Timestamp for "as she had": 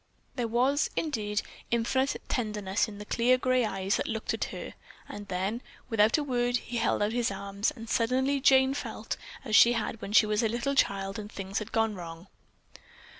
9.45-10.01